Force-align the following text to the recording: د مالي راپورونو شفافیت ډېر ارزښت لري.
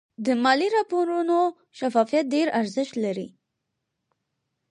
د 0.25 0.27
مالي 0.43 0.67
راپورونو 0.77 1.39
شفافیت 1.77 2.25
ډېر 2.33 2.47
ارزښت 2.59 2.95
لري. 3.05 3.27